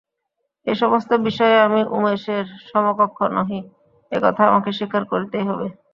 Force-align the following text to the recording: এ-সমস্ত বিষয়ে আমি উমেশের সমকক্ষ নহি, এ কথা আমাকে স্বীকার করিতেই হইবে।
এ-সমস্ত 0.67 1.09
বিষয়ে 1.27 1.55
আমি 1.59 1.81
উমেশের 1.89 2.45
সমকক্ষ 2.67 3.17
নহি, 3.35 3.59
এ 4.11 4.17
কথা 4.23 4.41
আমাকে 4.49 4.69
স্বীকার 4.77 5.03
করিতেই 5.05 5.45
হইবে। 5.47 5.67